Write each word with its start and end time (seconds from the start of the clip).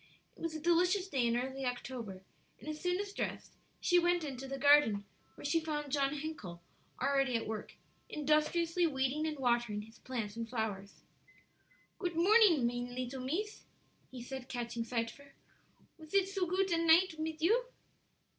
It 0.35 0.41
was 0.41 0.55
a 0.55 0.59
delicious 0.59 1.07
day 1.07 1.27
in 1.27 1.37
early 1.37 1.63
October, 1.63 2.23
and 2.59 2.67
as 2.67 2.81
soon 2.81 2.99
as 2.99 3.13
dressed 3.13 3.53
she 3.79 3.99
went 3.99 4.23
into 4.23 4.47
the 4.47 4.57
garden, 4.57 5.05
where 5.35 5.45
she 5.45 5.59
found 5.59 5.91
John 5.91 6.15
Hencle 6.15 6.59
already 6.99 7.35
at 7.35 7.45
work, 7.45 7.75
industriously 8.09 8.87
weeding 8.87 9.27
and 9.27 9.37
watering 9.37 9.83
his 9.83 9.99
plants 9.99 10.35
and 10.35 10.49
flowers. 10.49 11.03
"Goot 11.99 12.15
morning, 12.15 12.65
mine 12.65 12.95
leetle 12.95 13.21
mees," 13.23 13.65
he 14.09 14.23
said, 14.23 14.49
catching 14.49 14.83
sight 14.83 15.11
of 15.11 15.17
her, 15.19 15.35
"Was 15.99 16.15
it 16.15 16.27
so 16.27 16.47
goot 16.47 16.71
a 16.71 16.83
night 16.83 17.19
mit 17.19 17.39
you?" 17.39 17.65